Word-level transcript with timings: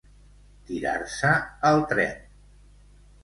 Tirar-se 0.69 1.29
al 1.71 1.85
tren. 1.91 2.17